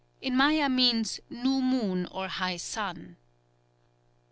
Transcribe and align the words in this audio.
_In 0.19 0.35
Maya 0.35 0.67
means 0.67 1.19
"new 1.29 1.61
moon 1.61 2.07
or 2.09 2.27
high 2.27 2.57
sun." 2.57 3.17